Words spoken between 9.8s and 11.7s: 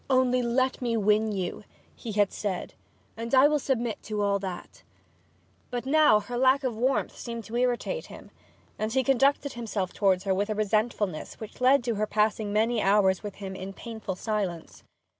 towards her with a resentfulness which